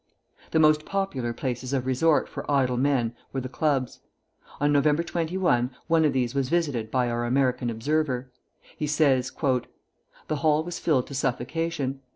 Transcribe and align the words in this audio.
The 0.49 0.57
most 0.57 0.83
popular 0.83 1.31
places 1.31 1.73
of 1.73 1.85
resort 1.85 2.27
for 2.27 2.49
idle 2.49 2.75
men 2.75 3.13
were 3.31 3.39
the 3.39 3.47
clubs. 3.47 3.99
On 4.59 4.73
November 4.73 5.03
21, 5.03 5.69
one 5.85 6.05
of 6.05 6.11
these 6.11 6.33
was 6.33 6.49
visited 6.49 6.89
by 6.89 7.07
our 7.07 7.23
American 7.23 7.69
observer. 7.69 8.31
He 8.75 8.87
says, 8.87 9.31
"The 10.27 10.35
hall 10.37 10.63
was 10.63 10.79
filled 10.79 11.05
to 11.05 11.13
suffocation. 11.13 11.99